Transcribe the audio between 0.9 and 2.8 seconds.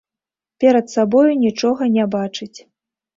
сабою нічога не бачыць.